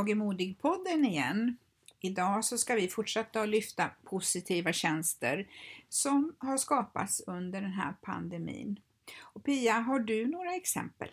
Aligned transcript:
Jag 0.00 0.10
är 0.10 0.14
modig-podden 0.14 1.04
igen. 1.04 1.56
Idag 2.00 2.44
så 2.44 2.58
ska 2.58 2.74
vi 2.74 2.88
fortsätta 2.88 3.40
att 3.40 3.48
lyfta 3.48 3.90
positiva 4.04 4.72
tjänster 4.72 5.48
som 5.88 6.36
har 6.38 6.56
skapats 6.56 7.22
under 7.26 7.60
den 7.60 7.72
här 7.72 7.94
pandemin. 8.00 8.80
Och 9.20 9.44
Pia, 9.44 9.72
har 9.72 9.98
du 9.98 10.26
några 10.26 10.54
exempel? 10.54 11.08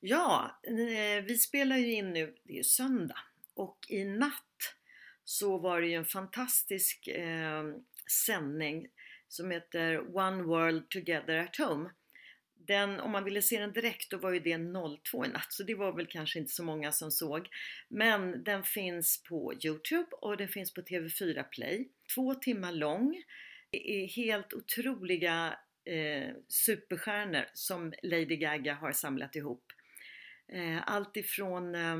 Ja, 0.00 0.58
eh, 0.62 1.24
vi 1.24 1.38
spelar 1.38 1.76
ju 1.76 1.92
in 1.92 2.12
nu, 2.12 2.34
det 2.42 2.52
är 2.52 2.56
ju 2.56 2.64
söndag, 2.64 3.18
och 3.54 3.86
i 3.88 4.04
natt 4.04 4.74
så 5.24 5.58
var 5.58 5.80
det 5.80 5.86
ju 5.86 5.94
en 5.94 6.04
fantastisk 6.04 7.08
eh, 7.08 7.64
sändning 8.26 8.86
som 9.28 9.50
heter 9.50 10.16
One 10.16 10.42
World 10.42 10.88
Together 10.88 11.36
at 11.36 11.56
Home. 11.56 11.90
Den, 12.66 13.00
om 13.00 13.10
man 13.10 13.24
ville 13.24 13.42
se 13.42 13.58
den 13.58 13.72
direkt 13.72 14.10
då 14.10 14.18
var 14.18 14.32
ju 14.32 14.40
det 14.40 14.58
02 15.02 15.24
i 15.24 15.28
natt 15.28 15.52
så 15.52 15.62
det 15.62 15.74
var 15.74 15.92
väl 15.92 16.06
kanske 16.06 16.38
inte 16.38 16.52
så 16.52 16.64
många 16.64 16.92
som 16.92 17.10
såg. 17.10 17.48
Men 17.88 18.44
den 18.44 18.62
finns 18.62 19.22
på 19.22 19.54
Youtube 19.64 20.08
och 20.20 20.36
den 20.36 20.48
finns 20.48 20.74
på 20.74 20.80
TV4 20.80 21.42
Play. 21.42 21.88
Två 22.14 22.34
timmar 22.34 22.72
lång. 22.72 23.22
Det 23.70 23.90
är 23.90 24.06
helt 24.06 24.52
otroliga 24.52 25.58
eh, 25.84 26.34
superstjärnor 26.48 27.44
som 27.52 27.92
Lady 28.02 28.36
Gaga 28.36 28.74
har 28.74 28.92
samlat 28.92 29.36
ihop. 29.36 29.64
Eh, 30.52 30.82
allt 30.86 31.16
ifrån 31.16 31.74
eh, 31.74 31.94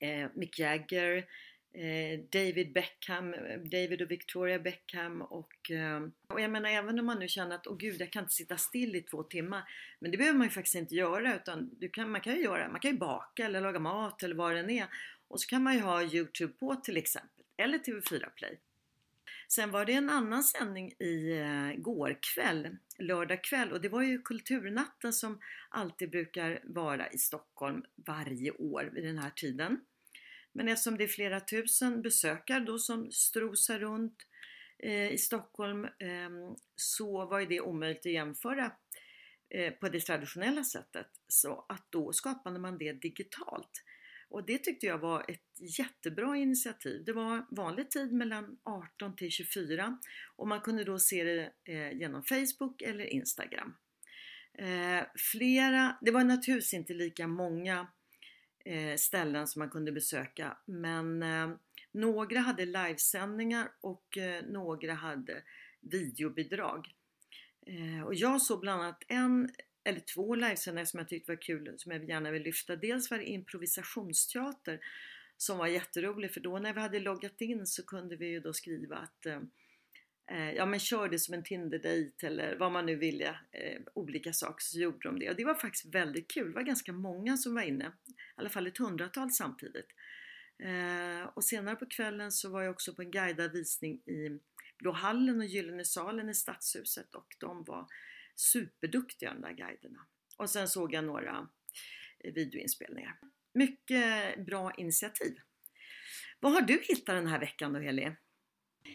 eh 0.00 0.28
Mick 0.34 0.58
Jagger, 0.58 1.16
eh, 1.16 1.24
Eh, 1.72 2.20
David 2.32 2.72
Beckham, 2.72 3.30
David 3.64 4.02
och 4.02 4.10
Victoria 4.10 4.58
Beckham 4.58 5.22
och, 5.22 5.70
ehm, 5.70 6.12
och 6.28 6.40
jag 6.40 6.50
menar 6.50 6.70
även 6.70 6.98
om 6.98 7.06
man 7.06 7.18
nu 7.18 7.28
känner 7.28 7.54
att 7.54 7.66
åh 7.66 7.76
gud 7.76 8.00
jag 8.00 8.12
kan 8.12 8.22
inte 8.22 8.34
sitta 8.34 8.56
still 8.56 8.96
i 8.96 9.02
två 9.02 9.22
timmar 9.22 9.62
men 9.98 10.10
det 10.10 10.16
behöver 10.16 10.38
man 10.38 10.46
ju 10.46 10.50
faktiskt 10.50 10.74
inte 10.74 10.94
göra 10.94 11.36
utan 11.36 11.70
du 11.78 11.88
kan, 11.88 12.10
man 12.10 12.20
kan 12.20 12.34
ju 12.34 12.42
göra, 12.42 12.68
man 12.68 12.80
kan 12.80 12.90
ju 12.90 12.96
baka 12.96 13.44
eller 13.44 13.60
laga 13.60 13.78
mat 13.78 14.22
eller 14.22 14.34
vad 14.34 14.52
det 14.52 14.60
än 14.60 14.70
är 14.70 14.86
och 15.28 15.40
så 15.40 15.46
kan 15.46 15.62
man 15.62 15.74
ju 15.74 15.80
ha 15.80 16.02
Youtube 16.02 16.52
på 16.52 16.74
till 16.74 16.96
exempel 16.96 17.44
eller 17.56 17.78
TV4 17.78 18.30
Play. 18.36 18.58
Sen 19.48 19.70
var 19.70 19.84
det 19.84 19.92
en 19.92 20.10
annan 20.10 20.42
sändning 20.42 20.92
i 20.98 21.38
eh, 21.38 21.80
går 21.80 22.18
kväll, 22.34 22.76
lördag 22.98 23.44
kväll 23.44 23.72
och 23.72 23.80
det 23.80 23.88
var 23.88 24.02
ju 24.02 24.22
Kulturnatten 24.22 25.12
som 25.12 25.40
alltid 25.68 26.10
brukar 26.10 26.60
vara 26.64 27.10
i 27.10 27.18
Stockholm 27.18 27.84
varje 27.94 28.50
år 28.50 28.90
vid 28.94 29.04
den 29.04 29.18
här 29.18 29.30
tiden. 29.30 29.80
Men 30.58 30.68
eftersom 30.68 30.98
det 30.98 31.04
är 31.04 31.08
flera 31.08 31.40
tusen 31.40 32.02
besökare 32.02 32.60
då 32.60 32.78
som 32.78 33.12
strosar 33.12 33.78
runt 33.78 34.16
eh, 34.78 35.12
i 35.12 35.18
Stockholm 35.18 35.84
eh, 35.84 36.30
så 36.76 37.26
var 37.26 37.40
ju 37.40 37.46
det 37.46 37.60
omöjligt 37.60 38.06
att 38.06 38.12
jämföra 38.12 38.72
eh, 39.50 39.72
på 39.72 39.88
det 39.88 40.00
traditionella 40.00 40.64
sättet. 40.64 41.06
Så 41.28 41.66
att 41.68 41.86
då 41.90 42.12
skapade 42.12 42.58
man 42.58 42.78
det 42.78 42.92
digitalt. 42.92 43.70
Och 44.28 44.46
det 44.46 44.58
tyckte 44.58 44.86
jag 44.86 44.98
var 44.98 45.30
ett 45.30 45.78
jättebra 45.78 46.36
initiativ. 46.36 47.04
Det 47.04 47.12
var 47.12 47.46
vanlig 47.50 47.90
tid 47.90 48.12
mellan 48.12 48.58
18 48.62 49.16
till 49.16 49.30
24 49.30 49.98
och 50.36 50.48
man 50.48 50.60
kunde 50.60 50.84
då 50.84 50.98
se 50.98 51.24
det 51.24 51.52
eh, 51.64 51.92
genom 51.92 52.24
Facebook 52.24 52.82
eller 52.82 53.04
Instagram. 53.04 53.74
Eh, 54.58 55.06
flera, 55.32 55.98
det 56.00 56.10
var 56.10 56.24
naturligtvis 56.24 56.74
inte 56.74 56.94
lika 56.94 57.26
många 57.26 57.86
Eh, 58.68 58.96
ställen 58.96 59.46
som 59.46 59.60
man 59.60 59.70
kunde 59.70 59.92
besöka 59.92 60.56
men 60.64 61.22
eh, 61.22 61.50
några 61.92 62.38
hade 62.38 62.64
livesändningar 62.64 63.68
och 63.80 64.18
eh, 64.18 64.44
några 64.44 64.94
hade 64.94 65.42
videobidrag. 65.80 66.94
Och 68.06 68.14
jag 68.14 68.42
såg 68.42 68.60
bland 68.60 68.82
annat 68.82 69.02
en 69.08 69.50
eller 69.84 70.00
två 70.00 70.34
livesändningar 70.34 70.84
som 70.84 70.98
jag 70.98 71.08
tyckte 71.08 71.32
var 71.32 71.42
kul 71.42 71.74
som 71.76 71.92
jag 71.92 72.08
gärna 72.08 72.30
vill 72.30 72.42
lyfta. 72.42 72.76
Dels 72.76 73.10
var 73.10 73.18
det 73.18 73.24
improvisationsteater 73.24 74.80
som 75.36 75.58
var 75.58 75.66
jätterolig 75.66 76.32
för 76.32 76.40
då 76.40 76.58
när 76.58 76.72
vi 76.72 76.80
hade 76.80 77.00
loggat 77.00 77.40
in 77.40 77.66
så 77.66 77.86
kunde 77.86 78.16
vi 78.16 78.26
ju 78.26 78.40
då 78.40 78.52
skriva 78.52 78.96
att 78.96 79.26
eh, 79.26 79.40
Eh, 80.30 80.52
ja 80.52 80.66
men 80.66 80.80
kör 80.80 81.08
det 81.08 81.18
som 81.18 81.34
en 81.34 81.42
Tinder-dejt 81.42 82.26
eller 82.26 82.56
vad 82.56 82.72
man 82.72 82.86
nu 82.86 82.96
ville, 82.96 83.28
eh, 83.52 83.80
olika 83.94 84.32
saker 84.32 84.62
så 84.62 84.78
gjorde 84.78 85.08
de 85.08 85.18
det 85.18 85.30
och 85.30 85.36
det 85.36 85.44
var 85.44 85.54
faktiskt 85.54 85.94
väldigt 85.94 86.30
kul. 86.30 86.48
Det 86.48 86.54
var 86.54 86.62
ganska 86.62 86.92
många 86.92 87.36
som 87.36 87.54
var 87.54 87.62
inne, 87.62 87.84
i 87.84 88.12
alla 88.36 88.48
fall 88.48 88.66
ett 88.66 88.78
hundratal 88.78 89.30
samtidigt. 89.30 89.86
Eh, 90.62 91.28
och 91.34 91.44
senare 91.44 91.76
på 91.76 91.86
kvällen 91.86 92.32
så 92.32 92.50
var 92.50 92.62
jag 92.62 92.70
också 92.70 92.94
på 92.94 93.02
en 93.02 93.10
guidad 93.10 93.52
visning 93.52 93.96
i 93.96 94.40
Blå 94.78 94.92
hallen 94.92 95.40
och 95.40 95.46
Gyllene 95.46 95.84
salen 95.84 96.28
i 96.28 96.34
Stadshuset 96.34 97.14
och 97.14 97.36
de 97.38 97.64
var 97.64 97.86
superduktiga 98.34 99.34
de 99.34 99.40
där 99.40 99.52
guiderna. 99.52 100.06
Och 100.36 100.50
sen 100.50 100.68
såg 100.68 100.94
jag 100.94 101.04
några 101.04 101.48
videoinspelningar. 102.34 103.18
Mycket 103.54 104.46
bra 104.46 104.72
initiativ. 104.76 105.34
Vad 106.40 106.52
har 106.52 106.60
du 106.60 106.80
hittat 106.82 107.16
den 107.16 107.26
här 107.26 107.40
veckan 107.40 107.72
då 107.72 107.80
Heli? 107.80 108.16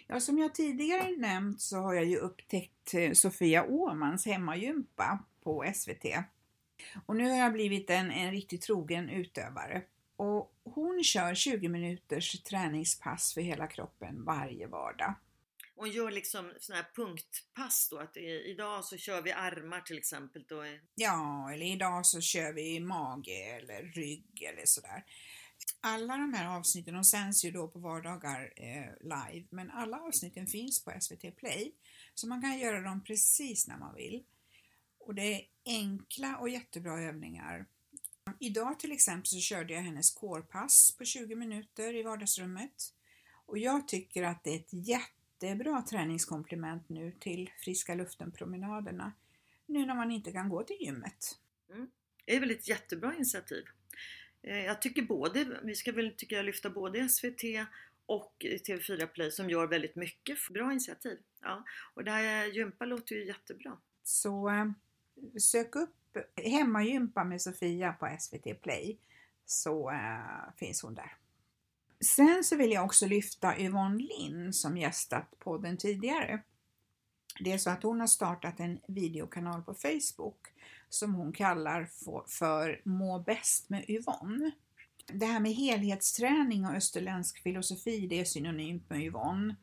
Ja, 0.08 0.20
som 0.20 0.38
jag 0.38 0.56
tidigare 0.56 1.18
nämnt 1.18 1.62
så 1.62 1.78
har 1.78 1.94
jag 1.94 2.06
ju 2.06 2.18
upptäckt 2.18 2.94
eh, 2.94 3.12
Sofia 3.12 3.64
Åmans 3.64 4.26
hemmagympa 4.26 5.20
på 5.44 5.72
SVT. 5.76 6.06
Och 7.06 7.16
nu 7.16 7.30
har 7.30 7.38
jag 7.38 7.54
blivit 7.54 7.90
en, 7.90 8.12
en 8.12 8.32
riktigt 8.32 8.62
trogen 8.62 9.10
utövare. 9.10 9.82
Och 10.16 10.54
hon 10.64 11.04
kör 11.04 11.36
20 11.36 11.70
minuters 11.70 12.44
träningspass 12.44 13.34
för 13.34 13.42
hela 13.42 13.68
kroppen 13.68 14.24
varje 14.26 14.68
vardag. 14.68 15.16
Hon 15.76 15.92
gör 15.92 16.12
liksom 16.12 16.54
sådana 16.60 16.82
här 16.84 16.90
punktpass 16.96 17.90
då, 17.90 17.98
att 17.98 18.18
idag 18.18 18.86
så 18.86 18.98
kör 18.98 19.22
vi 19.22 19.32
armar 19.32 19.82
till 19.82 19.98
exempel. 19.98 20.46
Då. 20.48 20.64
Ja, 20.96 21.52
eller 21.54 21.66
idag 21.66 22.06
så 22.06 22.22
kör 22.22 22.54
vi 22.54 22.80
mage 22.80 23.58
eller 23.58 23.84
rygg 23.84 24.44
eller 24.44 24.66
sådär. 24.66 25.04
Alla 25.80 26.18
de 26.18 26.34
här 26.34 26.58
avsnitten, 26.58 26.94
de 26.94 27.04
sänds 27.04 27.46
ju 27.46 27.52
då 27.52 27.68
på 27.68 27.80
vardagar 27.80 28.54
eh, 28.56 28.92
live, 29.02 29.48
men 29.50 29.72
alla 29.72 30.00
avsnitten 30.00 30.48
finns 30.48 30.84
på 30.84 30.94
SVT 31.02 31.36
Play, 31.36 31.76
så 32.14 32.28
man 32.28 32.42
kan 32.42 32.60
göra 32.60 32.82
dem 32.82 33.04
precis 33.04 33.68
när 33.68 33.78
man 33.78 33.96
vill. 33.96 34.24
Och 35.00 35.16
det 35.16 35.34
är 35.34 35.42
enkla 35.66 36.38
och 36.38 36.50
jättebra 36.50 37.02
övningar. 37.02 37.66
Idag 38.40 38.80
till 38.80 38.92
exempel 38.92 39.28
så 39.28 39.40
körde 39.40 39.74
jag 39.74 39.82
hennes 39.82 40.12
kårpass 40.12 40.96
på 40.98 41.06
20 41.06 41.36
minuter 41.36 41.96
i 41.96 42.04
vardagsrummet 42.04 42.94
och 43.46 43.58
jag 43.58 43.88
tycker 43.88 44.24
att 44.24 44.44
det 44.44 44.50
är 44.50 44.56
ett 44.56 44.88
jättebra 44.88 45.82
träningskomplement 45.82 46.90
nu 46.90 47.12
till 47.20 47.50
friska 47.58 47.96
luften-promenaderna. 47.96 49.12
Nu 49.66 49.86
när 49.86 49.96
man 49.96 50.12
inte 50.12 50.32
kan 50.32 50.50
gå 50.50 50.64
till 50.64 50.78
gymmet. 50.80 51.40
Mm. 51.70 51.88
Det 52.26 52.36
är 52.36 52.40
väl 52.40 52.52
ett 52.52 52.68
jättebra 52.68 53.16
initiativ. 53.16 53.64
Eh, 54.44 54.66
jag 54.66 54.82
tycker 54.82 55.02
både, 55.02 55.60
vi 55.64 55.76
ska 55.76 55.92
väl 55.92 56.14
tycker 56.18 56.36
jag 56.36 56.46
lyfta 56.46 56.70
både 56.70 57.10
SVT 57.10 57.44
och 58.06 58.34
TV4 58.40 59.06
Play 59.06 59.32
som 59.32 59.50
gör 59.50 59.68
väldigt 59.68 59.96
mycket. 59.96 60.38
Bra 60.50 60.72
initiativ! 60.72 61.18
Ja. 61.42 61.64
Och 61.94 62.04
det 62.04 62.12
här 62.12 62.46
gympa 62.46 62.86
låter 62.86 63.16
ju 63.16 63.26
jättebra. 63.26 63.78
Så 64.04 64.50
eh, 64.50 64.66
sök 65.40 65.76
upp 65.76 65.90
Hemmagympa 66.36 67.24
med 67.24 67.42
Sofia 67.42 67.94
på 67.94 68.18
SVT 68.20 68.62
Play 68.62 68.98
så 69.46 69.92
äh, 69.92 70.56
finns 70.58 70.82
hon 70.82 70.96
där. 70.96 71.18
Sen 72.04 72.44
så 72.44 72.56
vill 72.56 72.72
jag 72.72 72.86
också 72.86 73.06
lyfta 73.06 73.60
Yvonne 73.60 74.04
Lind 74.04 74.56
som 74.56 74.78
gästat 74.78 75.40
podden 75.40 75.78
tidigare. 75.78 76.42
Det 77.40 77.52
är 77.52 77.58
så 77.58 77.70
att 77.70 77.84
hon 77.84 78.00
har 78.00 78.08
startat 78.08 78.60
en 78.60 78.80
videokanal 78.88 79.62
på 79.62 79.74
Facebook 79.74 80.38
som 80.90 81.14
hon 81.14 81.34
kallar 81.34 81.90
för, 82.28 82.82
Må 82.84 83.20
bäst 83.20 83.70
med 83.70 83.90
Yvonne. 83.90 84.52
Det 85.08 85.26
här 85.26 85.40
med 85.40 85.54
helhetsträning 85.54 86.66
och 86.66 86.76
österländsk 86.76 87.44
filosofi 87.44 88.08
det 88.08 88.20
är 88.20 88.26
synonymt 88.26 88.90
med 88.90 89.02
Yvonne. 89.02 89.56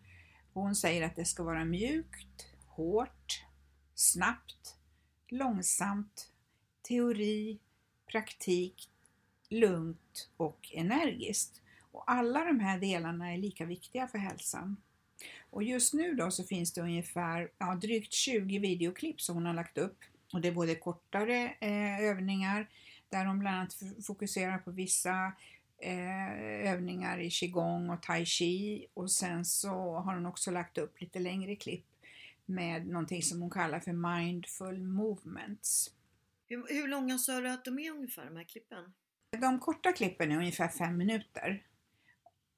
Hon 0.52 0.74
säger 0.74 1.06
att 1.06 1.16
det 1.16 1.24
ska 1.24 1.42
vara 1.42 1.64
mjukt, 1.64 2.46
hårt, 2.66 3.44
snabbt, 3.94 4.76
långsamt, 5.28 6.30
teori, 6.82 7.58
praktik, 8.06 8.90
lugnt 9.48 10.30
och 10.36 10.72
energiskt. 10.74 11.62
Och 11.92 12.10
alla 12.10 12.44
de 12.44 12.60
här 12.60 12.78
delarna 12.78 13.32
är 13.32 13.38
lika 13.38 13.64
viktiga 13.64 14.08
för 14.08 14.18
hälsan. 14.18 14.76
Och 15.50 15.62
just 15.62 15.94
nu 15.94 16.14
då 16.14 16.30
så 16.30 16.44
finns 16.44 16.72
det 16.72 16.80
ungefär 16.80 17.50
ja, 17.58 17.74
drygt 17.74 18.12
20 18.12 18.58
videoklipp 18.58 19.20
som 19.20 19.34
hon 19.34 19.46
har 19.46 19.54
lagt 19.54 19.78
upp. 19.78 19.98
Och 20.32 20.40
det 20.40 20.48
är 20.48 20.52
både 20.52 20.74
kortare 20.74 21.54
eh, 21.60 22.00
övningar 22.00 22.68
där 23.08 23.24
hon 23.24 23.38
bland 23.38 23.56
annat 23.56 23.76
fokuserar 24.06 24.58
på 24.58 24.70
vissa 24.70 25.32
eh, 25.78 26.72
övningar 26.72 27.18
i 27.18 27.30
qigong 27.30 27.90
och 27.90 28.02
tai 28.02 28.26
chi 28.26 28.86
och 28.94 29.10
sen 29.10 29.44
så 29.44 29.68
har 29.94 30.14
hon 30.14 30.26
också 30.26 30.50
lagt 30.50 30.78
upp 30.78 31.00
lite 31.00 31.18
längre 31.18 31.56
klipp 31.56 31.86
med 32.46 32.86
någonting 32.86 33.22
som 33.22 33.40
hon 33.40 33.50
kallar 33.50 33.80
för 33.80 33.92
mindful 33.92 34.82
movements. 34.82 35.90
Hur, 36.48 36.66
hur 36.68 36.88
långa 36.88 37.18
sa 37.18 37.40
du 37.40 37.48
att 37.48 37.64
de 37.64 37.78
är 37.78 37.90
ungefär 37.90 38.24
de 38.24 38.36
här 38.36 38.44
klippen? 38.44 38.92
De 39.40 39.58
korta 39.58 39.92
klippen 39.92 40.32
är 40.32 40.36
ungefär 40.36 40.68
fem 40.68 40.96
minuter. 40.96 41.66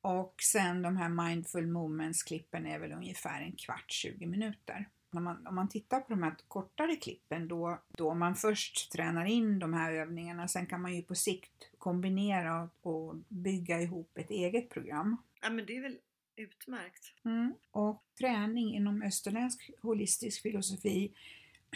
Och 0.03 0.35
sen 0.43 0.83
de 0.83 0.97
här 0.97 1.09
mindful 1.09 1.67
movements-klippen 1.67 2.67
är 2.67 2.79
väl 2.79 2.93
ungefär 2.93 3.43
en 3.43 3.53
kvart, 3.53 3.91
20 3.91 4.27
minuter. 4.27 4.89
Om 5.13 5.25
man, 5.25 5.47
om 5.47 5.55
man 5.55 5.69
tittar 5.69 6.01
på 6.01 6.07
de 6.09 6.23
här 6.23 6.35
kortare 6.49 6.97
klippen 6.97 7.49
då, 7.49 7.83
då 7.99 8.15
man 8.15 8.35
först 8.37 8.93
tränar 8.93 9.25
in 9.25 9.59
de 9.59 9.75
här 9.75 9.93
övningarna, 9.93 10.49
sen 10.49 10.67
kan 10.67 10.83
man 10.83 10.97
ju 10.97 11.03
på 11.03 11.15
sikt 11.15 11.71
kombinera 11.79 12.63
och, 12.63 13.09
och 13.09 13.17
bygga 13.29 13.81
ihop 13.81 14.19
ett 14.19 14.31
eget 14.31 14.71
program. 14.71 15.17
Ja 15.43 15.51
men 15.51 15.67
det 15.67 15.77
är 15.77 15.83
väl 15.83 15.99
utmärkt. 16.37 17.15
Mm. 17.25 17.55
Och 17.71 18.05
träning 18.19 18.75
inom 18.75 19.03
österländsk 19.03 19.71
holistisk 19.83 20.43
filosofi 20.43 21.13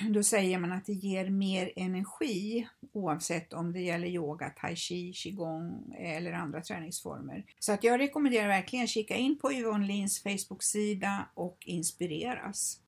då 0.11 0.23
säger 0.23 0.59
man 0.59 0.73
att 0.73 0.85
det 0.85 0.93
ger 0.93 1.31
mer 1.31 1.73
energi 1.77 2.69
oavsett 2.93 3.53
om 3.53 3.73
det 3.73 3.81
gäller 3.81 4.07
yoga, 4.07 4.51
tai 4.51 4.77
chi, 4.77 5.13
qigong 5.13 5.95
eller 5.99 6.33
andra 6.33 6.61
träningsformer. 6.61 7.45
Så 7.59 7.73
att 7.73 7.85
jag 7.85 8.01
rekommenderar 8.01 8.49
verkligen 8.49 8.85
att 8.85 8.91
kika 8.91 9.17
in 9.17 9.39
på 9.39 9.53
Yvonne 9.53 9.87
Lins 9.87 10.23
Facebook-sida 10.23 11.29
och 11.35 11.59
inspireras. 11.67 12.81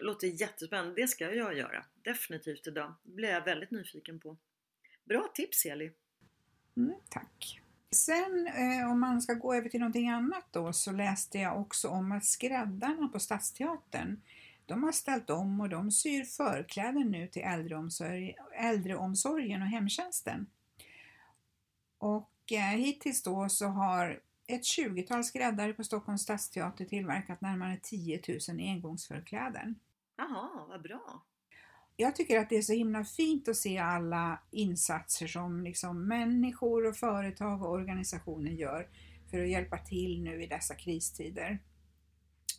Låter 0.00 0.26
jättespännande, 0.26 0.94
det 1.02 1.08
ska 1.08 1.34
jag 1.34 1.56
göra. 1.56 1.84
Definitivt 2.02 2.66
idag. 2.66 2.94
Det 3.02 3.12
blir 3.12 3.28
jag 3.28 3.44
väldigt 3.44 3.70
nyfiken 3.70 4.20
på. 4.20 4.36
Bra 5.04 5.30
tips 5.34 5.66
Eli! 5.66 5.92
Mm, 6.76 6.94
tack! 7.08 7.60
Sen 7.90 8.46
eh, 8.46 8.90
om 8.90 9.00
man 9.00 9.22
ska 9.22 9.34
gå 9.34 9.54
över 9.54 9.68
till 9.68 9.80
någonting 9.80 10.08
annat 10.08 10.44
då 10.50 10.72
så 10.72 10.92
läste 10.92 11.38
jag 11.38 11.60
också 11.60 11.88
om 11.88 12.12
att 12.12 12.24
skräddarna 12.24 13.08
på 13.08 13.18
Stadsteatern 13.18 14.20
de 14.68 14.82
har 14.82 14.92
ställt 14.92 15.30
om 15.30 15.60
och 15.60 15.68
de 15.68 15.90
syr 15.90 16.24
förkläden 16.24 17.10
nu 17.10 17.26
till 17.26 17.42
äldreomsorg, 17.42 18.36
äldreomsorgen 18.54 19.62
och 19.62 19.68
hemtjänsten. 19.68 20.46
Och 21.98 22.52
eh, 22.52 22.78
hittills 22.78 23.22
då 23.22 23.48
så 23.48 23.66
har 23.66 24.20
ett 24.46 24.62
20-tal 24.62 25.24
skräddare 25.24 25.72
på 25.72 25.84
Stockholms 25.84 26.22
stadsteater 26.22 26.84
tillverkat 26.84 27.40
närmare 27.40 27.78
10 27.82 28.22
000 28.28 28.38
engångsförkläden. 28.58 29.74
Jaha, 30.16 30.66
vad 30.68 30.82
bra! 30.82 31.22
Jag 31.96 32.16
tycker 32.16 32.38
att 32.38 32.48
det 32.48 32.56
är 32.56 32.62
så 32.62 32.72
himla 32.72 33.04
fint 33.04 33.48
att 33.48 33.56
se 33.56 33.78
alla 33.78 34.38
insatser 34.50 35.26
som 35.26 35.60
liksom 35.60 36.08
människor 36.08 36.86
och 36.86 36.96
företag 36.96 37.62
och 37.62 37.72
organisationer 37.72 38.50
gör 38.50 38.88
för 39.30 39.42
att 39.42 39.48
hjälpa 39.48 39.78
till 39.78 40.22
nu 40.22 40.42
i 40.42 40.46
dessa 40.46 40.74
kristider. 40.74 41.58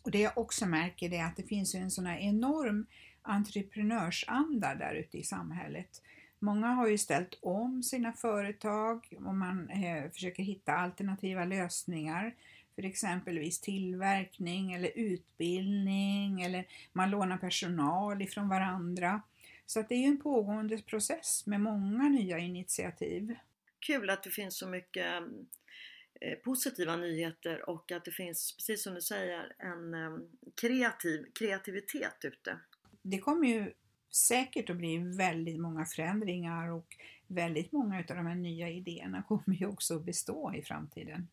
Och 0.02 0.10
det 0.10 0.20
jag 0.20 0.38
också 0.38 0.66
märker 0.66 1.12
är 1.12 1.24
att 1.24 1.36
det 1.36 1.42
finns 1.42 1.74
en 1.74 1.90
sån 1.90 2.06
här 2.06 2.18
enorm 2.18 2.86
entreprenörsanda 3.22 4.74
där 4.74 4.94
ute 4.94 5.18
i 5.18 5.22
samhället. 5.22 6.02
Många 6.38 6.66
har 6.66 6.88
ju 6.88 6.98
ställt 6.98 7.38
om 7.42 7.82
sina 7.82 8.12
företag 8.12 9.08
och 9.16 9.34
man 9.34 9.70
eh, 9.70 10.10
försöker 10.10 10.42
hitta 10.42 10.72
alternativa 10.72 11.44
lösningar 11.44 12.34
för 12.74 12.84
exempelvis 12.84 13.60
tillverkning 13.60 14.72
eller 14.72 14.90
utbildning 14.94 16.42
eller 16.42 16.66
man 16.92 17.10
lånar 17.10 17.38
personal 17.38 18.22
ifrån 18.22 18.48
varandra. 18.48 19.22
Så 19.66 19.80
att 19.80 19.88
det 19.88 19.94
är 19.94 19.98
ju 19.98 20.04
en 20.04 20.22
pågående 20.22 20.78
process 20.78 21.46
med 21.46 21.60
många 21.60 22.08
nya 22.08 22.38
initiativ. 22.38 23.34
Kul 23.80 24.10
att 24.10 24.22
det 24.22 24.30
finns 24.30 24.56
så 24.56 24.68
mycket 24.68 25.06
mm, 25.06 25.46
positiva 26.44 26.96
nyheter 26.96 27.70
och 27.70 27.92
att 27.92 28.04
det 28.04 28.10
finns, 28.10 28.56
precis 28.56 28.82
som 28.82 28.94
du 28.94 29.00
säger, 29.00 29.52
en 29.58 29.94
ehm, 29.94 30.28
kreativ, 30.60 31.24
kreativitet 31.34 32.24
ute. 32.24 32.60
Det 33.02 33.18
kommer 33.18 33.48
ju 33.48 33.72
säkert 34.10 34.70
att 34.70 34.76
bli 34.76 34.98
väldigt 34.98 35.60
många 35.60 35.84
förändringar 35.84 36.68
och 36.68 36.96
väldigt 37.26 37.72
många 37.72 37.98
av 37.98 38.04
de 38.06 38.26
här 38.26 38.34
nya 38.34 38.68
idéerna 38.68 39.22
kommer 39.28 39.56
ju 39.56 39.66
också 39.66 39.96
att 39.96 40.04
bestå 40.04 40.54
i 40.54 40.62
framtiden. 40.62 41.28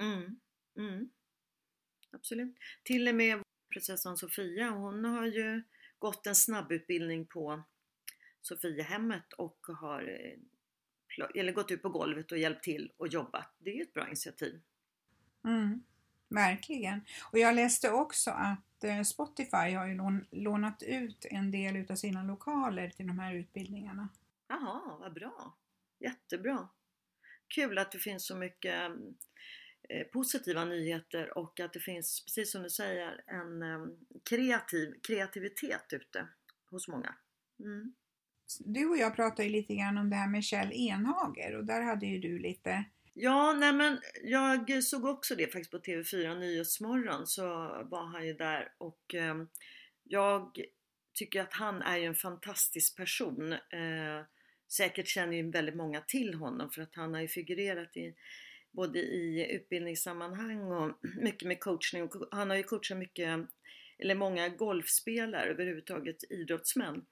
Mm, 0.00 0.40
mm. 0.76 1.10
Absolut. 2.12 2.56
Till 2.82 3.08
och 3.08 3.14
med 3.14 3.42
prinsessan 3.72 4.16
Sofia, 4.16 4.70
hon 4.70 5.04
har 5.04 5.26
ju 5.26 5.62
gått 5.98 6.26
en 6.26 6.34
snabbutbildning 6.34 7.26
på 7.26 7.62
Sofiahemmet 8.40 9.32
och 9.32 9.58
har 9.66 10.02
eh, 10.02 10.38
eller 11.34 11.52
gått 11.52 11.70
ut 11.70 11.82
på 11.82 11.88
golvet 11.88 12.32
och 12.32 12.38
hjälpt 12.38 12.64
till 12.64 12.92
och 12.96 13.08
jobbat. 13.08 13.54
Det 13.58 13.70
är 13.70 13.74
ju 13.74 13.82
ett 13.82 13.92
bra 13.92 14.06
initiativ. 14.06 14.60
Mm, 15.44 15.84
verkligen. 16.28 17.04
Och 17.32 17.38
jag 17.38 17.54
läste 17.54 17.90
också 17.90 18.30
att 18.30 18.84
eh, 18.84 19.02
Spotify 19.02 19.74
har 19.74 19.86
ju 19.86 20.20
lånat 20.30 20.82
ut 20.82 21.26
en 21.30 21.50
del 21.50 21.76
utav 21.76 21.94
sina 21.94 22.22
lokaler 22.22 22.90
till 22.90 23.06
de 23.06 23.18
här 23.18 23.34
utbildningarna. 23.34 24.08
Jaha, 24.48 24.98
vad 25.00 25.12
bra! 25.12 25.56
Jättebra! 25.98 26.68
Kul 27.48 27.78
att 27.78 27.92
det 27.92 27.98
finns 27.98 28.26
så 28.26 28.36
mycket 28.36 28.90
eh, 29.88 30.06
positiva 30.12 30.64
nyheter 30.64 31.38
och 31.38 31.60
att 31.60 31.72
det 31.72 31.80
finns, 31.80 32.24
precis 32.24 32.52
som 32.52 32.62
du 32.62 32.70
säger, 32.70 33.24
en 33.26 33.62
eh, 33.62 33.86
kreativ 34.30 34.94
kreativitet 35.02 35.92
ute 35.92 36.28
hos 36.70 36.88
många. 36.88 37.14
Mm 37.58 37.94
du 38.64 38.86
och 38.86 38.96
jag 38.96 39.16
pratade 39.16 39.44
ju 39.44 39.50
lite 39.50 39.74
grann 39.74 39.98
om 39.98 40.10
det 40.10 40.16
här 40.16 40.28
med 40.28 40.44
Kjell 40.44 40.72
Enhager 40.72 41.56
och 41.56 41.64
där 41.64 41.80
hade 41.80 42.06
ju 42.06 42.18
du 42.18 42.38
lite 42.38 42.84
Ja, 43.16 43.52
nej 43.52 43.72
men 43.72 44.00
jag 44.22 44.84
såg 44.84 45.04
också 45.04 45.34
det 45.34 45.52
faktiskt 45.52 45.70
på 45.70 45.78
TV4 45.78 46.38
Nyhetsmorgon 46.38 47.26
så 47.26 47.44
var 47.90 48.06
han 48.06 48.26
ju 48.26 48.34
där 48.34 48.72
och 48.78 49.14
eh, 49.14 49.34
jag 50.04 50.58
tycker 51.14 51.40
att 51.40 51.52
han 51.52 51.82
är 51.82 51.96
ju 51.96 52.04
en 52.04 52.14
fantastisk 52.14 52.96
person. 52.96 53.52
Eh, 53.52 54.24
säkert 54.72 55.08
känner 55.08 55.36
ju 55.36 55.50
väldigt 55.50 55.76
många 55.76 56.00
till 56.00 56.34
honom 56.34 56.70
för 56.70 56.82
att 56.82 56.94
han 56.94 57.14
har 57.14 57.20
ju 57.20 57.28
figurerat 57.28 57.96
i 57.96 58.14
både 58.72 58.98
i 58.98 59.54
utbildningssammanhang 59.54 60.60
och 60.72 60.98
mycket 61.20 61.48
med 61.48 61.60
coachning. 61.60 62.10
Han 62.30 62.50
har 62.50 62.56
ju 62.56 62.62
coachat 62.62 62.98
mycket, 62.98 63.40
eller 63.98 64.14
många 64.14 64.48
golfspelare 64.48 65.50
överhuvudtaget 65.50 66.16
idrottsmän 66.30 67.04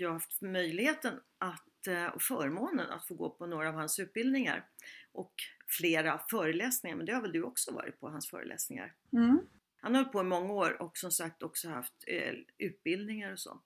jag 0.00 0.08
har 0.08 0.14
haft 0.14 0.42
möjligheten 0.42 1.20
att, 1.38 1.86
eh, 1.86 2.06
och 2.06 2.22
förmånen 2.22 2.90
att 2.90 3.06
få 3.06 3.14
gå 3.14 3.30
på 3.30 3.46
några 3.46 3.68
av 3.68 3.74
hans 3.74 3.98
utbildningar 3.98 4.66
och 5.12 5.34
flera 5.66 6.20
föreläsningar, 6.30 6.96
men 6.96 7.06
det 7.06 7.12
har 7.12 7.22
väl 7.22 7.32
du 7.32 7.42
också 7.42 7.72
varit 7.72 8.00
på, 8.00 8.08
hans 8.08 8.30
föreläsningar? 8.30 8.94
Mm. 9.12 9.40
Han 9.80 9.94
har 9.94 10.02
hållit 10.02 10.12
på 10.12 10.20
i 10.20 10.24
många 10.24 10.52
år 10.52 10.82
och 10.82 10.98
som 10.98 11.10
sagt 11.10 11.42
också 11.42 11.68
haft 11.68 12.04
eh, 12.06 12.34
utbildningar 12.58 13.32
och 13.32 13.38
så. 13.38 13.62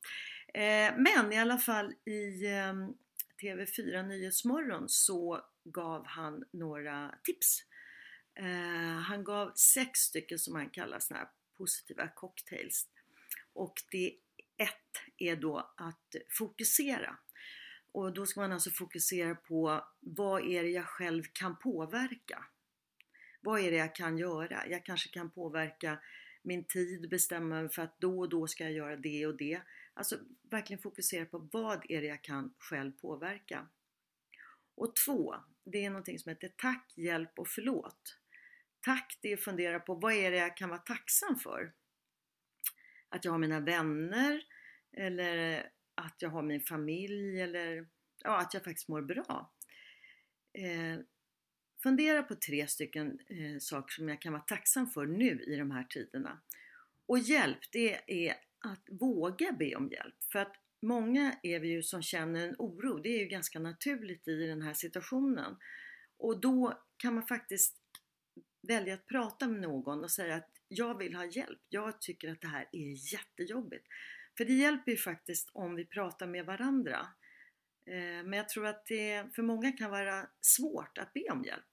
Eh, 0.54 0.92
men 0.96 1.32
i 1.32 1.38
alla 1.38 1.58
fall 1.58 1.94
i 2.04 2.46
eh, 2.46 2.74
TV4 3.42 4.02
Nyhetsmorgon 4.02 4.84
så 4.88 5.40
gav 5.64 6.06
han 6.06 6.44
några 6.50 7.14
tips. 7.24 7.64
Han 9.06 9.24
gav 9.24 9.52
sex 9.54 10.00
stycken 10.00 10.38
som 10.38 10.54
han 10.54 10.70
kallar 10.70 10.98
såna 10.98 11.20
här 11.20 11.28
positiva 11.58 12.08
cocktails. 12.08 12.86
Och 13.52 13.74
det 13.90 14.14
ett 14.60 15.02
är 15.18 15.36
då 15.36 15.72
att 15.76 16.16
fokusera. 16.38 17.18
Och 17.92 18.14
då 18.14 18.26
ska 18.26 18.40
man 18.40 18.52
alltså 18.52 18.70
fokusera 18.70 19.34
på 19.34 19.84
vad 20.00 20.48
är 20.48 20.62
det 20.62 20.68
jag 20.68 20.86
själv 20.86 21.22
kan 21.32 21.58
påverka? 21.58 22.44
Vad 23.40 23.60
är 23.60 23.70
det 23.70 23.76
jag 23.76 23.94
kan 23.94 24.18
göra? 24.18 24.66
Jag 24.66 24.84
kanske 24.84 25.08
kan 25.08 25.30
påverka 25.30 25.98
min 26.42 26.64
tid, 26.64 27.10
bestämma 27.10 27.62
mig 27.62 27.68
för 27.68 27.82
att 27.82 28.00
då 28.00 28.18
och 28.18 28.28
då 28.28 28.46
ska 28.46 28.64
jag 28.64 28.72
göra 28.72 28.96
det 28.96 29.26
och 29.26 29.36
det. 29.36 29.60
Alltså 29.94 30.18
verkligen 30.50 30.82
fokusera 30.82 31.24
på 31.24 31.48
vad 31.52 31.90
är 31.90 32.00
det 32.00 32.06
jag 32.06 32.22
kan 32.22 32.54
själv 32.58 32.92
påverka. 32.92 33.68
Och 34.74 34.96
två, 34.96 35.34
det 35.64 35.84
är 35.84 35.90
någonting 35.90 36.18
som 36.18 36.30
heter 36.30 36.52
tack, 36.56 36.92
hjälp 36.96 37.38
och 37.38 37.48
förlåt. 37.48 38.18
Tack, 38.80 39.18
det 39.22 39.28
är 39.32 39.34
att 39.34 39.44
fundera 39.44 39.80
på 39.80 39.94
vad 39.94 40.12
är 40.12 40.30
det 40.30 40.36
jag 40.36 40.56
kan 40.56 40.68
vara 40.68 40.78
tacksam 40.78 41.38
för? 41.38 41.72
Att 43.10 43.24
jag 43.24 43.32
har 43.32 43.38
mina 43.38 43.60
vänner 43.60 44.42
eller 44.96 45.62
att 45.94 46.16
jag 46.18 46.30
har 46.30 46.42
min 46.42 46.60
familj 46.60 47.40
eller 47.40 47.86
ja, 48.24 48.40
att 48.40 48.54
jag 48.54 48.64
faktiskt 48.64 48.88
mår 48.88 49.02
bra. 49.02 49.52
Eh, 50.52 51.00
fundera 51.82 52.22
på 52.22 52.34
tre 52.34 52.66
stycken 52.66 53.18
eh, 53.28 53.58
saker 53.58 53.92
som 53.92 54.08
jag 54.08 54.20
kan 54.20 54.32
vara 54.32 54.42
tacksam 54.42 54.86
för 54.86 55.06
nu 55.06 55.42
i 55.42 55.56
de 55.56 55.70
här 55.70 55.84
tiderna. 55.84 56.40
Och 57.06 57.18
hjälp, 57.18 57.58
det 57.72 58.26
är 58.26 58.34
att 58.58 58.84
våga 58.90 59.52
be 59.52 59.74
om 59.74 59.88
hjälp. 59.88 60.14
För 60.32 60.38
att 60.38 60.54
många 60.82 61.38
är 61.42 61.60
vi 61.60 61.68
ju 61.68 61.82
som 61.82 62.02
känner 62.02 62.48
en 62.48 62.54
oro. 62.58 62.98
Det 62.98 63.08
är 63.08 63.18
ju 63.18 63.26
ganska 63.26 63.58
naturligt 63.58 64.28
i 64.28 64.46
den 64.46 64.62
här 64.62 64.74
situationen. 64.74 65.56
Och 66.16 66.40
då 66.40 66.82
kan 66.96 67.14
man 67.14 67.26
faktiskt 67.26 67.76
välja 68.68 68.94
att 68.94 69.06
prata 69.06 69.48
med 69.48 69.60
någon 69.60 70.04
och 70.04 70.10
säga 70.10 70.36
att 70.36 70.59
jag 70.70 70.98
vill 70.98 71.14
ha 71.14 71.24
hjälp. 71.24 71.60
Jag 71.68 72.00
tycker 72.00 72.32
att 72.32 72.40
det 72.40 72.48
här 72.48 72.68
är 72.72 73.12
jättejobbigt. 73.12 73.86
För 74.36 74.44
det 74.44 74.52
hjälper 74.52 74.90
ju 74.90 74.98
faktiskt 74.98 75.50
om 75.52 75.74
vi 75.74 75.84
pratar 75.84 76.26
med 76.26 76.46
varandra. 76.46 76.98
Eh, 77.86 78.24
men 78.24 78.32
jag 78.32 78.48
tror 78.48 78.66
att 78.66 78.86
det 78.86 79.34
för 79.34 79.42
många 79.42 79.72
kan 79.72 79.90
vara 79.90 80.26
svårt 80.40 80.98
att 80.98 81.12
be 81.12 81.30
om 81.30 81.44
hjälp. 81.44 81.64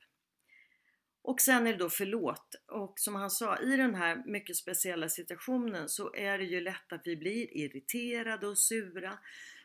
Och 1.21 1.41
sen 1.41 1.67
är 1.67 1.71
det 1.71 1.77
då 1.77 1.89
förlåt. 1.89 2.55
Och 2.67 2.93
som 2.99 3.15
han 3.15 3.29
sa, 3.29 3.57
i 3.59 3.77
den 3.77 3.95
här 3.95 4.23
mycket 4.25 4.55
speciella 4.55 5.09
situationen 5.09 5.89
så 5.89 6.13
är 6.15 6.37
det 6.37 6.45
ju 6.45 6.61
lätt 6.61 6.93
att 6.93 7.01
vi 7.05 7.17
blir 7.17 7.57
irriterade 7.57 8.47
och 8.47 8.57
sura. 8.57 9.19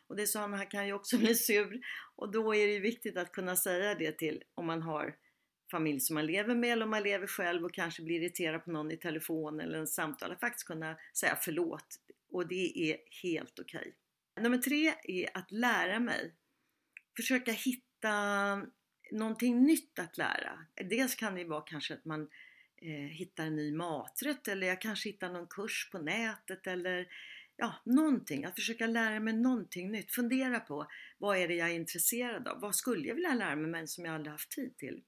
Och 0.06 0.16
det 0.16 0.26
sa 0.26 0.40
han, 0.40 0.52
han 0.52 0.66
kan 0.66 0.86
ju 0.86 0.92
också 0.92 1.18
bli 1.18 1.34
sur. 1.34 1.80
Och 2.16 2.32
då 2.32 2.54
är 2.54 2.66
det 2.66 2.72
ju 2.72 2.80
viktigt 2.80 3.16
att 3.16 3.32
kunna 3.32 3.56
säga 3.56 3.94
det 3.94 4.18
till 4.18 4.42
om 4.54 4.66
man 4.66 4.82
har 4.82 5.14
familj 5.72 6.00
som 6.00 6.14
man 6.14 6.26
lever 6.26 6.54
med 6.54 6.72
eller 6.72 6.84
om 6.84 6.90
man 6.90 7.02
lever 7.02 7.26
själv 7.26 7.64
och 7.64 7.74
kanske 7.74 8.02
blir 8.02 8.20
irriterad 8.20 8.64
på 8.64 8.70
någon 8.70 8.90
i 8.90 8.96
telefon 8.96 9.60
eller 9.60 9.78
en 9.78 9.86
samtal. 9.86 10.32
Att 10.32 10.40
faktiskt 10.40 10.66
kunna 10.66 10.96
säga 11.16 11.38
förlåt. 11.40 11.86
Och 12.32 12.48
det 12.48 12.90
är 12.90 12.96
helt 13.22 13.58
okej. 13.58 13.80
Okay. 13.80 14.42
Nummer 14.42 14.58
tre 14.58 14.94
är 15.04 15.36
att 15.36 15.52
lära 15.52 16.00
mig. 16.00 16.34
Försöka 17.16 17.52
hitta 17.52 18.12
någonting 19.12 19.62
nytt 19.62 19.98
att 19.98 20.18
lära. 20.18 20.66
Dels 20.90 21.14
kan 21.14 21.34
det 21.34 21.44
vara 21.44 21.60
kanske 21.60 21.94
att 21.94 22.04
man 22.04 22.28
eh, 22.82 23.08
hittar 23.10 23.46
en 23.46 23.56
ny 23.56 23.72
maträtt 23.72 24.48
eller 24.48 24.66
jag 24.66 24.80
kanske 24.80 25.08
hittar 25.08 25.32
någon 25.32 25.46
kurs 25.46 25.88
på 25.92 25.98
nätet 25.98 26.66
eller 26.66 27.06
ja, 27.56 27.74
någonting. 27.84 28.44
Att 28.44 28.54
försöka 28.54 28.86
lära 28.86 29.20
mig 29.20 29.34
någonting 29.34 29.90
nytt. 29.90 30.12
Fundera 30.12 30.60
på 30.60 30.86
vad 31.18 31.38
är 31.38 31.48
det 31.48 31.54
jag 31.54 31.70
är 31.70 31.74
intresserad 31.74 32.48
av? 32.48 32.60
Vad 32.60 32.74
skulle 32.74 33.08
jag 33.08 33.14
vilja 33.14 33.34
lära 33.34 33.56
mig 33.56 33.70
men 33.70 33.88
som 33.88 34.04
jag 34.04 34.14
aldrig 34.14 34.32
haft 34.32 34.50
tid 34.50 34.76
till? 34.76 35.02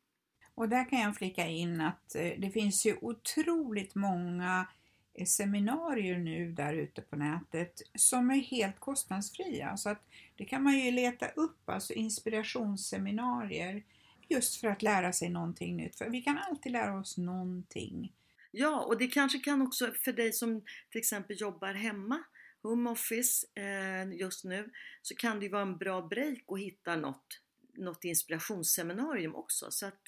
Och 0.55 0.69
där 0.69 0.91
kan 0.91 1.01
jag 1.01 1.17
flika 1.17 1.47
in 1.47 1.81
att 1.81 2.15
eh, 2.15 2.33
det 2.39 2.51
finns 2.51 2.87
ju 2.87 2.97
otroligt 3.01 3.95
många 3.95 4.67
eh, 5.15 5.27
seminarier 5.27 6.19
nu 6.19 6.53
där 6.53 6.75
ute 6.75 7.03
på 7.03 7.17
nätet 7.17 7.83
som 7.95 8.31
är 8.31 8.35
helt 8.35 8.81
kostnadsfria. 8.81 9.77
Så 9.77 9.91
att 9.91 10.03
det 10.37 10.45
kan 10.45 10.63
man 10.63 10.79
ju 10.79 10.91
leta 10.91 11.29
upp, 11.29 11.69
alltså 11.69 11.93
inspirationsseminarier 11.93 13.83
just 14.29 14.61
för 14.61 14.69
att 14.69 14.83
lära 14.83 15.13
sig 15.13 15.29
någonting 15.29 15.77
nytt. 15.77 15.99
För 15.99 16.11
vi 16.11 16.23
kan 16.23 16.39
alltid 16.39 16.73
lära 16.73 16.99
oss 16.99 17.19
någonting. 17.19 18.13
Ja, 18.51 18.81
och 18.81 18.99
det 18.99 19.07
kanske 19.07 19.39
kan 19.39 19.63
också 19.63 19.93
för 20.05 20.13
dig 20.13 20.33
som 20.33 20.61
till 20.91 20.99
exempel 20.99 21.37
jobbar 21.41 21.75
hemma, 21.75 22.25
home 22.63 22.91
office 22.91 23.47
eh, 23.55 24.13
just 24.13 24.45
nu, 24.45 24.71
så 25.03 25.15
kan 25.15 25.39
det 25.39 25.47
ju 25.47 25.53
vara 25.53 25.63
en 25.63 25.79
bra 25.79 26.03
break 26.03 26.45
att 26.49 26.61
hitta 26.61 26.97
något, 26.97 27.41
något 27.77 28.05
inspirationsseminarium 28.05 29.35
också. 29.35 29.71
Så 29.71 29.87
att 29.87 30.01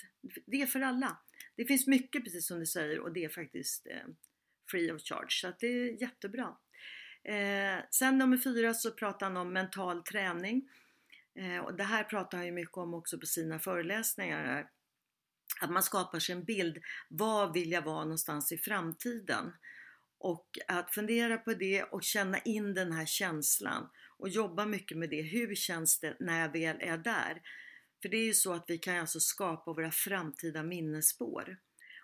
det 0.46 0.62
är 0.62 0.66
för 0.66 0.80
alla. 0.80 1.18
Det 1.56 1.64
finns 1.64 1.86
mycket 1.86 2.24
precis 2.24 2.46
som 2.46 2.58
du 2.60 2.66
säger 2.66 3.00
och 3.00 3.12
det 3.12 3.24
är 3.24 3.28
faktiskt 3.28 3.86
eh, 3.86 4.06
free 4.70 4.92
of 4.92 5.02
charge. 5.02 5.30
Så 5.30 5.48
att 5.48 5.60
det 5.60 5.66
är 5.66 6.02
jättebra. 6.02 6.56
Eh, 7.24 7.84
sen 7.90 8.18
nummer 8.18 8.36
fyra 8.36 8.74
så 8.74 8.90
pratar 8.90 9.26
han 9.26 9.36
om 9.36 9.52
mental 9.52 10.02
träning. 10.02 10.68
Eh, 11.38 11.58
och 11.58 11.76
det 11.76 11.84
här 11.84 12.04
pratar 12.04 12.38
han 12.38 12.46
ju 12.46 12.52
mycket 12.52 12.76
om 12.76 12.94
också 12.94 13.18
på 13.18 13.26
sina 13.26 13.58
föreläsningar. 13.58 14.70
Att 15.60 15.70
man 15.70 15.82
skapar 15.82 16.18
sig 16.18 16.34
en 16.34 16.44
bild. 16.44 16.78
Var 17.08 17.52
vill 17.52 17.70
jag 17.70 17.82
vara 17.82 18.04
någonstans 18.04 18.52
i 18.52 18.58
framtiden? 18.58 19.52
Och 20.18 20.58
att 20.68 20.94
fundera 20.94 21.38
på 21.38 21.54
det 21.54 21.82
och 21.82 22.02
känna 22.02 22.38
in 22.38 22.74
den 22.74 22.92
här 22.92 23.06
känslan 23.06 23.88
och 24.18 24.28
jobba 24.28 24.66
mycket 24.66 24.98
med 24.98 25.10
det. 25.10 25.22
Hur 25.22 25.54
känns 25.54 26.00
det 26.00 26.16
när 26.20 26.40
jag 26.40 26.52
väl 26.52 26.76
är 26.80 26.98
där? 26.98 27.42
För 28.02 28.08
det 28.08 28.16
är 28.16 28.24
ju 28.24 28.34
så 28.34 28.52
att 28.52 28.64
vi 28.68 28.78
kan 28.78 29.00
alltså 29.00 29.20
skapa 29.20 29.72
våra 29.72 29.90
framtida 29.90 30.62
minnesspår. 30.62 31.56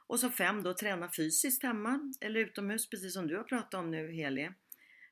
Och 0.07 0.21
så 0.21 0.31
fem 0.31 0.63
då, 0.63 0.75
träna 0.75 1.11
fysiskt 1.17 1.63
hemma 1.63 2.13
eller 2.21 2.41
utomhus, 2.41 2.91
precis 2.91 3.15
som 3.15 3.27
du 3.27 3.37
har 3.37 3.45
pratat 3.45 3.75
om 3.75 3.91
nu 3.91 4.13
Heli. 4.13 4.51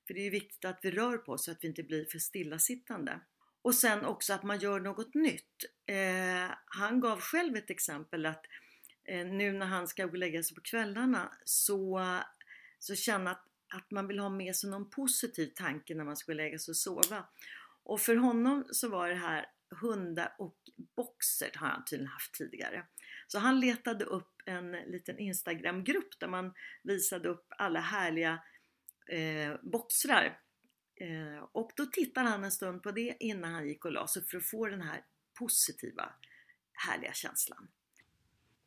För 0.07 0.15
det 0.15 0.21
är 0.21 0.25
ju 0.25 0.31
viktigt 0.31 0.65
att 0.65 0.79
vi 0.83 0.91
rör 0.91 1.19
på 1.19 1.33
oss 1.33 1.45
så 1.45 1.51
att 1.51 1.59
vi 1.65 1.69
inte 1.69 1.83
blir 1.83 2.05
för 2.05 2.19
stillasittande. 2.19 3.21
Och 3.63 3.75
sen 3.75 4.05
också 4.05 4.33
att 4.33 4.43
man 4.43 4.59
gör 4.59 4.81
något 4.81 5.15
nytt. 5.15 5.65
Eh, 5.87 6.55
han 6.67 7.01
gav 7.01 7.21
själv 7.21 7.57
ett 7.57 7.71
exempel 7.71 8.27
att 8.27 8.45
eh, 9.05 9.27
nu 9.27 9.53
när 9.53 9.67
han 9.67 9.89
ska 9.89 10.05
gå 10.05 10.11
och 10.11 10.19
lägga 10.19 10.43
sig 10.43 10.55
på 10.55 10.61
kvällarna 10.61 11.33
så, 11.45 12.05
så 12.79 12.95
känna 12.95 13.31
att, 13.31 13.45
att 13.71 13.91
man 13.91 14.09
vill 14.09 14.19
ha 14.19 14.29
med 14.29 14.57
sig 14.57 14.71
någon 14.71 14.91
positiv 14.91 15.47
tanke 15.47 15.95
när 15.95 16.05
man 16.05 16.17
ska 16.17 16.33
lägga 16.33 16.59
sig 16.59 16.73
och 16.73 16.77
sova. 16.77 17.29
Och 17.83 18.01
för 18.01 18.17
honom 18.17 18.65
så 18.71 18.89
var 18.89 19.09
det 19.09 19.15
här 19.15 19.47
hundar 19.81 20.35
och 20.39 20.57
boxer 20.97 21.51
har 21.55 21.69
han 21.69 21.85
tydligen 21.85 22.13
haft 22.13 22.35
tidigare. 22.35 22.87
Så 23.27 23.39
han 23.39 23.61
letade 23.61 24.05
upp 24.05 24.43
en 24.47 24.73
liten 24.73 25.19
Instagramgrupp 25.19 26.21
där 26.21 26.29
man 26.29 26.53
visade 26.83 27.29
upp 27.29 27.47
alla 27.59 27.81
härliga 27.81 28.43
eh, 29.09 29.55
boxrar 29.63 30.39
Eh, 31.01 31.45
och 31.53 31.73
då 31.77 31.87
tittade 31.87 32.29
han 32.29 32.45
en 32.45 32.53
stund 32.53 32.83
på 32.83 32.91
det 32.91 33.17
innan 33.21 33.55
han 33.55 33.69
gick 33.69 33.85
och 33.85 33.93
la 33.93 34.07
sig 34.07 34.25
för 34.25 34.37
att 34.37 34.47
få 34.47 34.67
den 34.67 34.83
här 34.83 35.05
positiva, 35.39 36.13
härliga 36.73 37.13
känslan. 37.13 37.69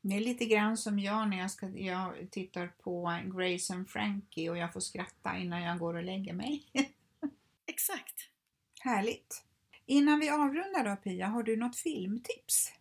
Det 0.05 0.15
är 0.15 0.19
lite 0.19 0.45
grann 0.45 0.77
som 0.77 0.99
jag 0.99 1.29
när 1.29 1.37
jag, 1.37 1.51
ska, 1.51 1.69
jag 1.69 2.31
tittar 2.31 2.67
på 2.67 3.19
Grace 3.25 3.73
and 3.73 3.89
Frankie 3.89 4.49
och 4.49 4.57
jag 4.57 4.73
får 4.73 4.79
skratta 4.79 5.37
innan 5.37 5.61
jag 5.61 5.79
går 5.79 5.93
och 5.93 6.03
lägger 6.03 6.33
mig. 6.33 6.67
Exakt! 7.65 8.29
Härligt! 8.79 9.43
Innan 9.85 10.19
vi 10.19 10.29
avrundar 10.29 10.89
då 10.89 10.95
Pia, 10.95 11.27
har 11.27 11.43
du 11.43 11.57
något 11.57 11.75
filmtips? 11.75 12.71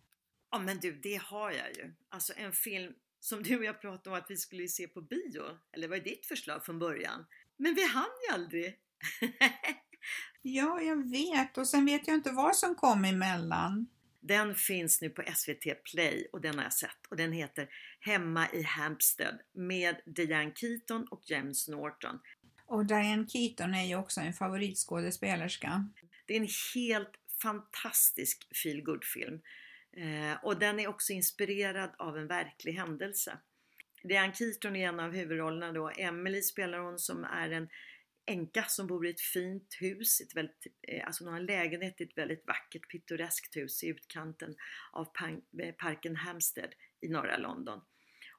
Ja 0.51 0.59
men 0.59 0.79
du, 0.79 0.91
det 0.91 1.21
har 1.21 1.51
jag 1.51 1.75
ju. 1.75 1.93
Alltså 2.09 2.33
en 2.37 2.53
film 2.53 2.93
som 3.19 3.43
du 3.43 3.57
och 3.57 3.65
jag 3.65 3.81
pratade 3.81 4.09
om 4.09 4.21
att 4.21 4.31
vi 4.31 4.37
skulle 4.37 4.67
se 4.67 4.87
på 4.87 5.01
bio. 5.01 5.43
Eller 5.71 5.87
vad 5.87 5.97
är 5.97 6.03
ditt 6.03 6.25
förslag 6.25 6.65
från 6.65 6.79
början? 6.79 7.25
Men 7.57 7.75
vi 7.75 7.87
hann 7.87 8.09
ju 8.27 8.33
aldrig! 8.33 8.79
ja, 10.41 10.81
jag 10.81 11.09
vet 11.09 11.57
och 11.57 11.67
sen 11.67 11.85
vet 11.85 12.07
jag 12.07 12.15
inte 12.15 12.31
vad 12.31 12.55
som 12.55 12.75
kom 12.75 13.05
emellan. 13.05 13.87
Den 14.25 14.55
finns 14.55 15.01
nu 15.01 15.09
på 15.09 15.23
SVT 15.35 15.83
Play 15.91 16.27
och 16.31 16.41
den 16.41 16.57
har 16.57 16.63
jag 16.63 16.73
sett 16.73 17.07
och 17.09 17.17
den 17.17 17.31
heter 17.31 17.69
Hemma 17.99 18.47
i 18.53 18.63
Hampstead 18.63 19.39
med 19.53 19.95
Diane 20.05 20.51
Keaton 20.55 21.07
och 21.07 21.21
James 21.25 21.67
Norton. 21.67 22.19
Och 22.65 22.85
Diane 22.85 23.27
Keaton 23.27 23.73
är 23.73 23.85
ju 23.85 23.95
också 23.95 24.21
en 24.21 24.33
favoritskådespelerska. 24.33 25.89
Det 26.25 26.33
är 26.33 26.39
en 26.39 26.47
helt 26.75 27.11
fantastisk 27.41 28.47
feel 28.63 28.99
film 29.13 29.41
eh, 29.97 30.43
och 30.43 30.59
den 30.59 30.79
är 30.79 30.87
också 30.87 31.13
inspirerad 31.13 31.91
av 31.97 32.17
en 32.17 32.27
verklig 32.27 32.73
händelse. 32.73 33.37
Diane 34.03 34.33
Keaton 34.33 34.75
är 34.75 34.87
en 34.87 34.99
av 34.99 35.11
huvudrollerna 35.11 35.71
då. 35.71 35.89
Emily 35.89 36.41
spelar 36.41 36.79
hon 36.79 36.99
som 36.99 37.23
är 37.23 37.51
en 37.51 37.69
änka 38.25 38.63
som 38.63 38.87
bor 38.87 39.07
i 39.07 39.09
ett 39.09 39.21
fint 39.21 39.77
hus, 39.79 40.21
ett 40.21 40.35
väldigt, 40.35 40.67
eh, 40.81 41.05
alltså 41.05 41.23
hon 41.23 41.33
har 41.33 41.39
en 41.39 41.45
lägenhet 41.45 42.01
i 42.01 42.03
ett 42.03 42.17
väldigt 42.17 42.47
vackert 42.47 42.89
pittoreskt 42.89 43.55
hus 43.55 43.83
i 43.83 43.87
utkanten 43.87 44.55
av 44.91 45.07
eh, 45.59 45.75
parken 45.75 46.15
Hampstead 46.15 46.69
i 47.01 47.09
norra 47.09 47.37
London. 47.37 47.81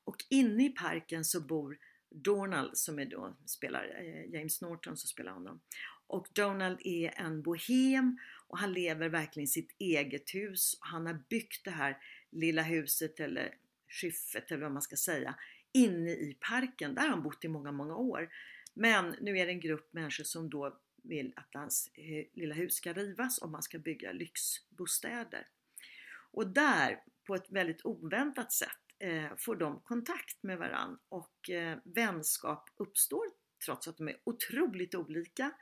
Och 0.04 0.16
inne 0.30 0.66
i 0.66 0.68
parken 0.68 1.24
så 1.24 1.40
bor 1.40 1.78
Donald 2.10 2.76
som 2.76 2.98
är 2.98 3.04
då 3.04 3.36
spelar 3.46 3.96
eh, 4.00 4.34
James 4.34 4.60
Norton 4.60 4.96
som 4.96 5.08
spelar 5.08 5.32
honom. 5.32 5.60
Och 6.06 6.26
Donald 6.32 6.78
är 6.84 7.12
en 7.16 7.42
bohem 7.42 8.18
och 8.48 8.58
han 8.58 8.72
lever 8.72 9.08
verkligen 9.08 9.44
i 9.44 9.48
sitt 9.48 9.76
eget 9.78 10.34
hus. 10.34 10.78
Han 10.80 11.06
har 11.06 11.24
byggt 11.30 11.64
det 11.64 11.70
här 11.70 11.98
lilla 12.30 12.62
huset 12.62 13.20
eller 13.20 13.54
skyffet 13.88 14.50
eller 14.50 14.62
vad 14.62 14.72
man 14.72 14.82
ska 14.82 14.96
säga 14.96 15.34
inne 15.74 16.10
i 16.10 16.36
parken. 16.40 16.94
Där 16.94 17.02
har 17.02 17.08
han 17.08 17.22
bott 17.22 17.44
i 17.44 17.48
många, 17.48 17.72
många 17.72 17.96
år. 17.96 18.28
Men 18.74 19.16
nu 19.20 19.38
är 19.38 19.46
det 19.46 19.52
en 19.52 19.60
grupp 19.60 19.92
människor 19.92 20.24
som 20.24 20.50
då 20.50 20.78
vill 21.02 21.32
att 21.36 21.48
hans 21.54 21.90
eh, 21.94 22.26
lilla 22.32 22.54
hus 22.54 22.74
ska 22.74 22.92
rivas 22.92 23.42
om 23.42 23.52
man 23.52 23.62
ska 23.62 23.78
bygga 23.78 24.12
lyxbostäder. 24.12 25.46
Och 26.32 26.46
där, 26.46 27.02
på 27.26 27.34
ett 27.34 27.50
väldigt 27.50 27.84
oväntat 27.84 28.52
sätt, 28.52 28.78
eh, 28.98 29.36
får 29.38 29.56
de 29.56 29.80
kontakt 29.80 30.42
med 30.42 30.58
varann 30.58 30.98
och 31.08 31.50
eh, 31.50 31.78
vänskap 31.84 32.70
uppstår 32.76 33.24
trots 33.64 33.88
att 33.88 33.96
de 33.96 34.08
är 34.08 34.16
otroligt 34.24 34.94
olika. 34.94 35.52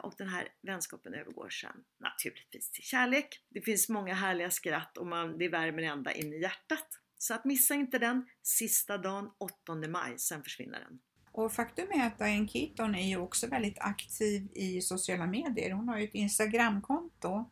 Och 0.00 0.14
den 0.18 0.28
här 0.28 0.48
vänskapen 0.62 1.14
övergår 1.14 1.48
sen 1.48 1.84
naturligtvis 1.98 2.70
till 2.70 2.82
kärlek. 2.82 3.44
Det 3.48 3.60
finns 3.60 3.88
många 3.88 4.14
härliga 4.14 4.50
skratt 4.50 4.98
och 4.98 5.06
man, 5.06 5.38
det 5.38 5.48
värmer 5.48 5.82
ända 5.82 6.12
in 6.12 6.32
i 6.32 6.40
hjärtat. 6.40 6.86
Så 7.18 7.34
att 7.34 7.44
missa 7.44 7.74
inte 7.74 7.98
den 7.98 8.28
sista 8.42 8.98
dagen 8.98 9.30
8 9.38 9.74
maj, 9.74 10.18
sen 10.18 10.42
försvinner 10.42 10.80
den. 10.80 11.00
Och 11.32 11.52
faktum 11.52 11.86
är 11.92 12.06
att 12.06 12.18
Diane 12.18 12.48
Keaton 12.48 12.94
är 12.94 13.08
ju 13.08 13.16
också 13.16 13.46
väldigt 13.46 13.78
aktiv 13.78 14.48
i 14.54 14.80
sociala 14.80 15.26
medier. 15.26 15.70
Hon 15.70 15.88
har 15.88 15.98
ju 15.98 16.04
ett 16.04 16.14
Instagramkonto 16.14 17.50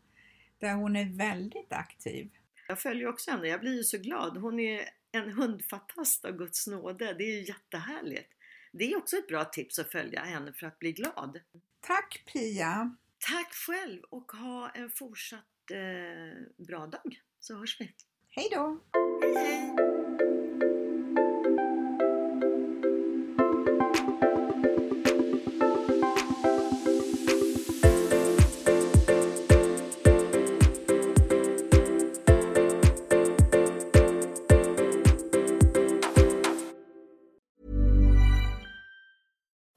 där 0.59 0.75
hon 0.75 0.97
är 0.97 1.17
väldigt 1.17 1.73
aktiv. 1.73 2.31
Jag 2.69 2.79
följer 2.79 3.09
också 3.09 3.31
henne, 3.31 3.49
jag 3.49 3.61
blir 3.61 3.77
ju 3.77 3.85
så 3.85 3.99
glad. 3.99 4.37
Hon 4.37 4.61
är 4.61 4.85
en 5.13 5.33
hundfantast 5.33 6.25
av 6.25 6.33
Guds 6.33 6.67
nåde. 6.67 7.15
Det 7.15 7.25
är 7.25 7.37
ju 7.41 7.45
jättehärligt. 7.45 8.33
Det 8.73 8.93
är 8.93 8.97
också 8.97 9.17
ett 9.17 9.29
bra 9.29 9.45
tips 9.45 9.79
att 9.79 9.93
följa 9.93 10.21
henne 10.21 10.53
för 10.53 10.67
att 10.67 10.79
bli 10.79 10.93
glad. 10.93 11.41
Tack 11.81 12.25
Pia! 12.33 12.97
Tack 13.19 13.53
själv 13.53 14.03
och 14.11 14.33
ha 14.33 14.71
en 14.71 14.91
fortsatt 14.91 15.71
eh, 15.71 16.65
bra 16.67 16.87
dag 16.87 17.21
så 17.41 17.59
hörs 17.59 17.81
vi. 17.81 17.93
Hej 18.29 18.49
då! 18.53 18.81
Hej 19.23 19.35
hej! 19.35 19.90